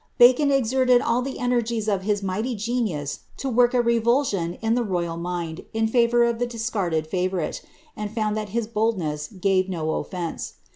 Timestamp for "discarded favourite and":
6.47-8.09